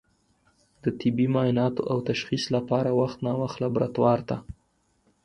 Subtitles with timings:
[0.83, 4.37] د طبي معایناتو او تشخیص لپاره وخت نا وخت لابراتوار ته